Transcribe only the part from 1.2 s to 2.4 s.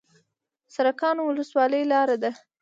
ولسوالۍ لاره ده؟